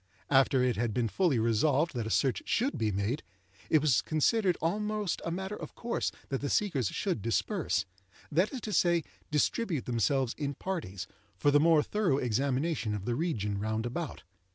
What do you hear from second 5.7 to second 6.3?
course